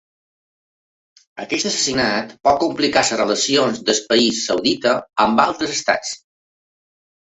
Aquest 1.43 1.67
assassinat 1.71 2.33
pot 2.49 2.59
complicar 2.65 3.05
les 3.05 3.15
relacions 3.21 3.85
del 3.93 4.03
país 4.11 4.43
saudita 4.51 4.99
amb 5.29 5.49
altres 5.49 5.81
estats. 5.81 6.21